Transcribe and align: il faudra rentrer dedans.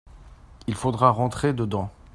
il 0.65 0.73
faudra 0.73 1.11
rentrer 1.11 1.53
dedans. 1.53 1.91